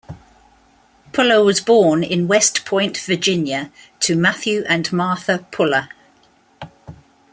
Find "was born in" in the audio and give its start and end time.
1.43-2.27